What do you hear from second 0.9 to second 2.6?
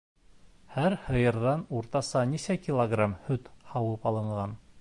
һыйырҙан уртаса нисә